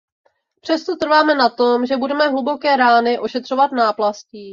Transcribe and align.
Přesto 0.61 0.95
trváme 0.95 1.35
na 1.35 1.49
tom, 1.49 1.85
že 1.85 1.97
budeme 1.97 2.27
hluboké 2.27 2.75
rány 2.77 3.19
ošetřovat 3.19 3.71
náplastí. 3.71 4.49